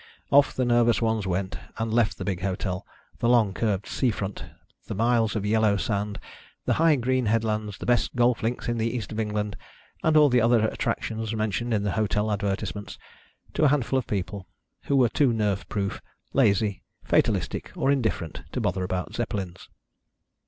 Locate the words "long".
3.29-3.53